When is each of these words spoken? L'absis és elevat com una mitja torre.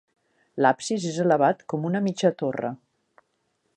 L'absis 0.65 1.05
és 1.09 1.19
elevat 1.25 1.61
com 1.73 1.85
una 1.91 2.01
mitja 2.07 2.33
torre. 2.41 2.73